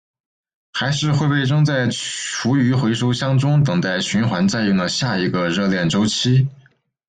[0.73, 6.47] 还是会被扔在厨余回收箱中等待循环再用的下一个热恋周期？